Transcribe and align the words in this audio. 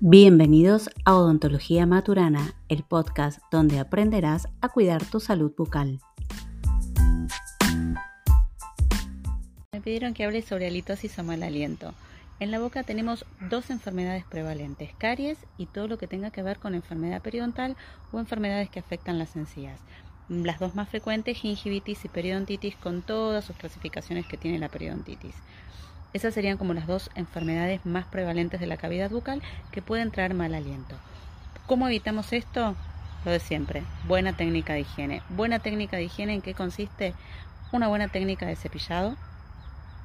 Bienvenidos 0.00 0.90
a 1.06 1.16
Odontología 1.16 1.86
Maturana, 1.86 2.52
el 2.68 2.82
podcast 2.82 3.40
donde 3.50 3.78
aprenderás 3.78 4.46
a 4.60 4.68
cuidar 4.68 5.02
tu 5.06 5.20
salud 5.20 5.54
bucal. 5.56 6.00
Me 9.72 9.80
pidieron 9.80 10.12
que 10.12 10.24
hable 10.24 10.42
sobre 10.42 10.66
halitosis 10.66 11.18
o 11.18 11.24
mal 11.24 11.42
aliento. 11.42 11.94
En 12.40 12.50
la 12.50 12.58
boca 12.58 12.82
tenemos 12.82 13.24
dos 13.48 13.70
enfermedades 13.70 14.24
prevalentes, 14.24 14.90
caries 14.98 15.38
y 15.56 15.64
todo 15.64 15.88
lo 15.88 15.96
que 15.96 16.06
tenga 16.06 16.30
que 16.30 16.42
ver 16.42 16.58
con 16.58 16.74
enfermedad 16.74 17.22
periodontal 17.22 17.74
o 18.12 18.18
enfermedades 18.18 18.68
que 18.68 18.80
afectan 18.80 19.18
las 19.18 19.34
encías. 19.34 19.80
Las 20.28 20.58
dos 20.58 20.74
más 20.74 20.90
frecuentes, 20.90 21.38
gingivitis 21.38 22.04
y 22.04 22.08
periodontitis, 22.08 22.76
con 22.76 23.00
todas 23.00 23.46
sus 23.46 23.56
clasificaciones 23.56 24.26
que 24.26 24.36
tiene 24.36 24.58
la 24.58 24.68
periodontitis. 24.68 25.34
Esas 26.16 26.32
serían 26.32 26.56
como 26.56 26.72
las 26.72 26.86
dos 26.86 27.10
enfermedades 27.14 27.84
más 27.84 28.06
prevalentes 28.06 28.58
de 28.58 28.66
la 28.66 28.78
cavidad 28.78 29.10
bucal 29.10 29.42
que 29.70 29.82
pueden 29.82 30.10
traer 30.10 30.32
mal 30.32 30.54
aliento. 30.54 30.96
¿Cómo 31.66 31.86
evitamos 31.88 32.32
esto? 32.32 32.74
Lo 33.26 33.32
de 33.32 33.38
siempre, 33.38 33.82
buena 34.08 34.32
técnica 34.32 34.72
de 34.72 34.80
higiene. 34.80 35.20
Buena 35.28 35.58
técnica 35.58 35.98
de 35.98 36.04
higiene 36.04 36.32
en 36.32 36.40
qué 36.40 36.54
consiste? 36.54 37.12
Una 37.70 37.88
buena 37.88 38.08
técnica 38.08 38.46
de 38.46 38.56
cepillado, 38.56 39.14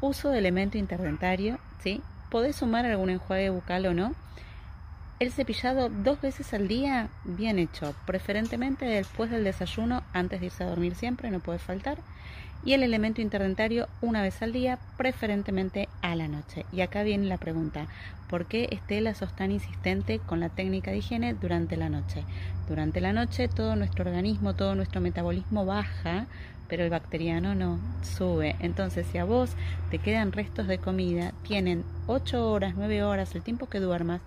uso 0.00 0.30
de 0.30 0.38
elemento 0.38 0.78
interdentario, 0.78 1.60
¿sí? 1.78 2.02
Podés 2.28 2.56
sumar 2.56 2.86
algún 2.86 3.10
enjuague 3.10 3.50
bucal 3.50 3.86
o 3.86 3.94
no. 3.94 4.12
El 5.20 5.30
cepillado 5.30 5.90
dos 5.90 6.20
veces 6.20 6.52
al 6.54 6.66
día, 6.66 7.06
bien 7.22 7.60
hecho, 7.60 7.94
preferentemente 8.04 8.84
después 8.84 9.30
del 9.30 9.44
desayuno, 9.44 10.02
antes 10.12 10.40
de 10.40 10.46
irse 10.46 10.64
a 10.64 10.70
dormir 10.70 10.96
siempre, 10.96 11.30
no 11.30 11.38
puede 11.38 11.60
faltar 11.60 11.98
y 12.64 12.74
el 12.74 12.82
elemento 12.82 13.20
interdentario 13.20 13.88
una 14.00 14.22
vez 14.22 14.42
al 14.42 14.52
día, 14.52 14.78
preferentemente 14.96 15.88
a 16.02 16.14
la 16.14 16.28
noche. 16.28 16.66
Y 16.72 16.82
acá 16.82 17.02
viene 17.02 17.26
la 17.26 17.38
pregunta, 17.38 17.86
¿por 18.28 18.46
qué 18.46 18.68
Estela 18.70 19.14
sos 19.14 19.34
tan 19.34 19.50
insistente 19.50 20.18
con 20.18 20.40
la 20.40 20.48
técnica 20.48 20.90
de 20.90 20.98
higiene 20.98 21.34
durante 21.34 21.76
la 21.76 21.88
noche? 21.88 22.24
Durante 22.68 23.00
la 23.00 23.12
noche 23.12 23.48
todo 23.48 23.76
nuestro 23.76 24.04
organismo, 24.04 24.54
todo 24.54 24.74
nuestro 24.74 25.00
metabolismo 25.00 25.64
baja, 25.64 26.26
pero 26.68 26.84
el 26.84 26.90
bacteriano 26.90 27.54
no 27.54 27.80
sube. 28.02 28.54
Entonces, 28.60 29.06
si 29.10 29.18
a 29.18 29.24
vos 29.24 29.50
te 29.90 29.98
quedan 29.98 30.32
restos 30.32 30.68
de 30.68 30.78
comida, 30.78 31.32
tienen 31.42 31.84
8 32.06 32.48
horas, 32.48 32.74
9 32.76 33.02
horas, 33.02 33.34
el 33.34 33.42
tiempo 33.42 33.68
que 33.68 33.80
duermas, 33.80 34.20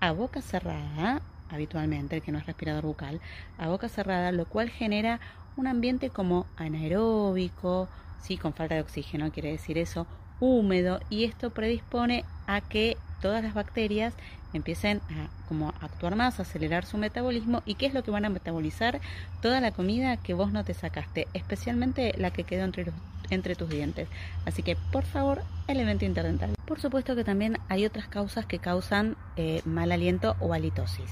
a 0.00 0.12
boca 0.12 0.40
cerrada, 0.40 1.20
habitualmente, 1.50 2.16
el 2.16 2.22
que 2.22 2.32
no 2.32 2.38
es 2.38 2.46
respirador 2.46 2.84
bucal, 2.84 3.20
a 3.58 3.68
boca 3.68 3.88
cerrada, 3.88 4.32
lo 4.32 4.46
cual 4.46 4.70
genera 4.70 5.20
un 5.56 5.66
ambiente 5.66 6.10
como 6.10 6.46
anaeróbico, 6.56 7.88
sí, 8.20 8.36
con 8.36 8.54
falta 8.54 8.74
de 8.74 8.80
oxígeno, 8.82 9.32
quiere 9.32 9.50
decir 9.50 9.78
eso, 9.78 10.06
húmedo, 10.40 11.00
y 11.10 11.24
esto 11.24 11.50
predispone 11.50 12.24
a 12.46 12.60
que 12.60 12.96
todas 13.20 13.42
las 13.42 13.54
bacterias 13.54 14.14
empiecen 14.52 14.98
a 15.10 15.28
como 15.48 15.68
actuar 15.80 16.16
más, 16.16 16.38
a 16.38 16.42
acelerar 16.42 16.86
su 16.86 16.98
metabolismo. 16.98 17.62
¿Y 17.64 17.74
qué 17.74 17.86
es 17.86 17.94
lo 17.94 18.02
que 18.02 18.10
van 18.10 18.24
a 18.24 18.30
metabolizar? 18.30 19.00
Toda 19.42 19.60
la 19.60 19.72
comida 19.72 20.16
que 20.16 20.34
vos 20.34 20.52
no 20.52 20.64
te 20.64 20.74
sacaste, 20.74 21.28
especialmente 21.34 22.14
la 22.16 22.30
que 22.30 22.44
quedó 22.44 22.64
entre, 22.64 22.86
entre 23.30 23.54
tus 23.54 23.68
dientes. 23.68 24.08
Así 24.46 24.62
que, 24.62 24.76
por 24.92 25.04
favor, 25.04 25.42
elemento 25.68 26.04
interdental. 26.04 26.54
Por 26.66 26.80
supuesto 26.80 27.16
que 27.16 27.24
también 27.24 27.58
hay 27.68 27.84
otras 27.84 28.08
causas 28.08 28.46
que 28.46 28.58
causan 28.58 29.16
eh, 29.36 29.60
mal 29.64 29.92
aliento 29.92 30.36
o 30.40 30.52
halitosis. 30.52 31.10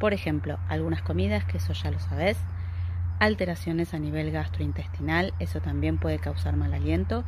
Por 0.00 0.14
ejemplo, 0.14 0.58
algunas 0.68 1.02
comidas, 1.02 1.44
que 1.44 1.58
eso 1.58 1.74
ya 1.74 1.90
lo 1.90 2.00
sabes, 2.00 2.38
alteraciones 3.20 3.92
a 3.92 3.98
nivel 3.98 4.32
gastrointestinal, 4.32 5.34
eso 5.38 5.60
también 5.60 5.98
puede 5.98 6.18
causar 6.18 6.56
mal 6.56 6.72
aliento. 6.72 7.22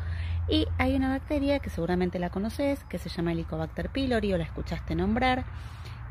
Y 0.49 0.67
hay 0.79 0.97
una 0.97 1.11
bacteria 1.11 1.59
que 1.59 1.71
seguramente 1.71 2.19
la 2.19 2.31
conoces, 2.31 2.83
que 2.85 2.99
se 2.99 3.11
llama 3.11 3.33
Helicobacter 3.33 3.91
pylori 3.91 4.33
o 4.33 4.39
la 4.39 4.45
escuchaste 4.45 4.95
nombrar, 4.95 5.45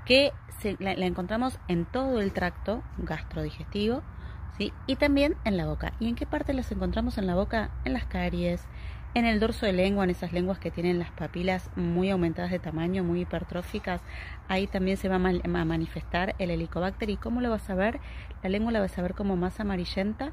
que 0.06 0.32
la, 0.80 0.92
encontramos 0.92 1.60
en 1.68 1.86
todo 1.86 2.22
el 2.22 2.32
tracto 2.32 2.84
gastrodigestivo 3.00 4.04
¿sí? 4.58 4.72
y 4.86 4.98
también 4.98 5.36
en 5.44 5.58
la 5.58 5.66
boca. 5.66 5.94
¿Y 6.00 6.08
en 6.10 6.16
qué 6.16 6.28
parte 6.28 6.54
las 6.54 6.72
encontramos 6.72 7.18
en 7.18 7.26
la 7.26 7.34
boca? 7.34 7.72
En 7.86 7.94
las 7.94 8.06
caries, 8.06 8.62
en 9.14 9.26
el 9.26 9.40
dorso 9.40 9.66
de 9.66 9.74
lengua, 9.74 10.04
en 10.04 10.10
esas 10.10 10.32
lenguas 10.32 10.60
que 10.60 10.72
tienen 10.72 11.00
las 11.00 11.12
papilas 11.12 11.70
muy 11.76 12.10
aumentadas 12.10 12.52
de 12.52 12.60
tamaño, 12.60 13.04
muy 13.04 13.22
hipertróficas, 13.22 14.02
ahí 14.48 14.68
también 14.68 14.98
se 14.98 15.10
va 15.10 15.16
a 15.16 15.20
manifestar 15.66 16.36
el 16.40 16.50
helicobacter. 16.50 17.10
¿Y 17.10 17.18
cómo 17.18 17.42
lo 17.42 17.50
vas 17.50 17.70
a 17.70 17.76
ver? 17.76 18.00
La 18.44 18.50
lengua 18.50 18.72
la 18.72 18.80
vas 18.80 18.98
a 18.98 19.02
ver 19.02 19.14
como 19.14 19.36
más 19.36 19.60
amarillenta 19.60 20.32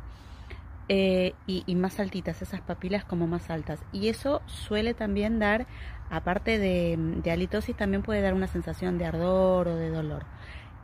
eh, 0.88 1.34
y, 1.46 1.74
más 1.74 1.98
altitas, 2.00 2.40
esas 2.40 2.60
papilas 2.60 3.04
como 3.04 3.26
más 3.26 3.50
altas. 3.50 3.80
Y 3.92 4.08
eso 4.08 4.42
suele 4.46 4.94
también 4.94 5.38
dar, 5.38 5.66
aparte 6.08 6.58
de, 6.58 6.96
de 6.98 7.30
halitosis, 7.30 7.76
también 7.76 8.02
puede 8.02 8.22
dar 8.22 8.34
una 8.34 8.46
sensación 8.46 8.96
de 8.96 9.06
ardor 9.06 9.68
o 9.68 9.76
de 9.76 9.90
dolor 9.90 10.24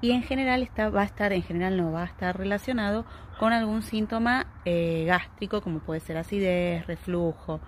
y 0.04 0.10
en 0.10 0.22
general 0.22 0.68
va 0.94 1.00
a 1.00 1.04
estar, 1.04 1.32
en 1.32 1.42
general 1.42 1.78
no 1.78 1.90
va 1.90 2.02
a 2.02 2.04
estar 2.04 2.36
relacionado 2.36 3.06
con 3.38 3.54
algún 3.54 3.80
síntoma 3.80 4.46
eh, 4.66 5.04
gástrico 5.06 5.62
como 5.62 5.78
puede 5.78 6.00
ser 6.00 6.18
acidez, 6.18 6.86
reflujo, 6.86 7.62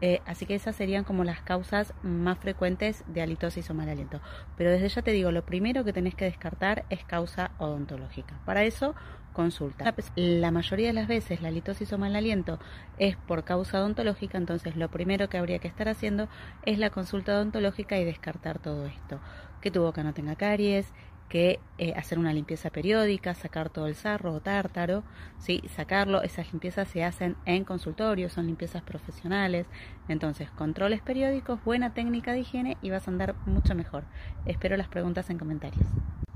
eh, 0.00 0.20
así 0.24 0.46
que 0.46 0.54
esas 0.54 0.76
serían 0.76 1.02
como 1.02 1.24
las 1.24 1.42
causas 1.42 1.92
más 2.04 2.38
frecuentes 2.38 3.02
de 3.08 3.22
halitosis 3.22 3.68
o 3.68 3.74
mal 3.74 3.88
aliento. 3.88 4.20
Pero 4.56 4.70
desde 4.70 4.90
ya 4.90 5.02
te 5.02 5.10
digo, 5.10 5.32
lo 5.32 5.44
primero 5.44 5.82
que 5.82 5.92
tenés 5.92 6.14
que 6.14 6.24
descartar 6.24 6.84
es 6.88 7.04
causa 7.04 7.50
odontológica. 7.58 8.38
Para 8.44 8.62
eso, 8.62 8.94
consulta. 9.32 9.92
La 10.14 10.52
mayoría 10.52 10.86
de 10.86 10.92
las 10.92 11.08
veces 11.08 11.42
la 11.42 11.48
halitosis 11.48 11.92
o 11.92 11.98
mal 11.98 12.14
aliento 12.14 12.60
es 12.98 13.16
por 13.16 13.42
causa 13.42 13.80
odontológica, 13.80 14.38
entonces 14.38 14.76
lo 14.76 14.88
primero 14.88 15.28
que 15.28 15.38
habría 15.38 15.58
que 15.58 15.68
estar 15.68 15.88
haciendo 15.88 16.28
es 16.64 16.78
la 16.78 16.90
consulta 16.90 17.34
odontológica 17.34 17.98
y 17.98 18.04
descartar 18.04 18.60
todo 18.60 18.86
esto. 18.86 19.18
Que 19.60 19.72
tu 19.72 19.82
boca 19.82 20.02
no 20.02 20.12
tenga 20.12 20.36
caries, 20.36 20.92
que 21.32 21.60
eh, 21.78 21.94
hacer 21.96 22.18
una 22.18 22.34
limpieza 22.34 22.68
periódica, 22.68 23.32
sacar 23.32 23.70
todo 23.70 23.86
el 23.86 23.94
sarro 23.94 24.34
o 24.34 24.40
tártaro, 24.40 25.02
¿sí? 25.38 25.62
sacarlo, 25.74 26.20
esas 26.20 26.52
limpiezas 26.52 26.88
se 26.88 27.04
hacen 27.04 27.36
en 27.46 27.64
consultorio, 27.64 28.28
son 28.28 28.48
limpiezas 28.48 28.82
profesionales, 28.82 29.66
entonces 30.08 30.50
controles 30.50 31.00
periódicos, 31.00 31.64
buena 31.64 31.94
técnica 31.94 32.32
de 32.32 32.40
higiene 32.40 32.76
y 32.82 32.90
vas 32.90 33.08
a 33.08 33.10
andar 33.10 33.34
mucho 33.46 33.74
mejor. 33.74 34.04
Espero 34.44 34.76
las 34.76 34.88
preguntas 34.88 35.30
en 35.30 35.38
comentarios. 35.38 35.86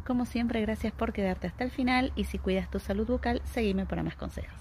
Como 0.06 0.24
siempre, 0.24 0.62
gracias 0.62 0.94
por 0.94 1.12
quedarte 1.12 1.46
hasta 1.46 1.64
el 1.64 1.70
final 1.70 2.14
y 2.16 2.24
si 2.24 2.38
cuidas 2.38 2.70
tu 2.70 2.78
salud 2.78 3.06
bucal, 3.06 3.42
seguime 3.44 3.84
para 3.84 4.02
más 4.02 4.16
consejos. 4.16 4.58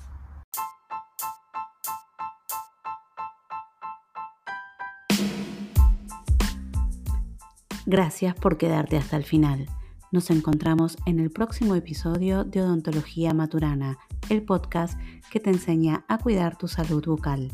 Gracias 7.85 8.35
por 8.35 8.57
quedarte 8.57 8.97
hasta 8.97 9.15
el 9.15 9.23
final. 9.23 9.69
Nos 10.15 10.29
encontramos 10.29 10.95
en 11.05 11.19
el 11.19 11.29
próximo 11.29 11.75
episodio 11.75 12.45
de 12.45 12.61
Odontología 12.61 13.33
Maturana, 13.33 13.97
el 14.29 14.43
podcast 14.43 14.97
que 15.29 15.41
te 15.41 15.49
enseña 15.49 16.05
a 16.07 16.19
cuidar 16.19 16.57
tu 16.57 16.69
salud 16.69 17.03
bucal. 17.05 17.51